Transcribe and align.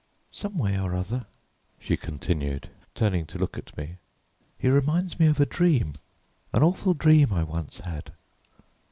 Someway 0.31 0.79
or 0.79 0.95
other," 0.95 1.27
she 1.79 1.95
continued, 1.95 2.71
turning 2.95 3.27
to 3.27 3.37
look 3.37 3.55
at 3.55 3.77
me, 3.77 3.97
"he 4.57 4.67
reminds 4.67 5.19
me 5.19 5.27
of 5.27 5.39
a 5.39 5.45
dream, 5.45 5.93
an 6.53 6.63
awful 6.63 6.95
dream 6.95 7.31
I 7.31 7.43
once 7.43 7.77
had. 7.77 8.11